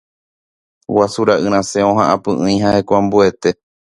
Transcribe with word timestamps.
Guasu 0.95 1.21
ra'y 1.29 1.47
rasẽ 1.53 1.85
oha'ã 1.91 2.15
py'ỹi 2.23 2.55
ha 2.63 2.69
heko 2.75 2.93
ambuete. 2.99 3.49